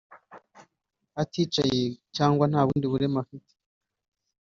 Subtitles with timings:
[1.21, 1.83] aticaye
[2.15, 3.51] cyangwa niba nta bundi burema afite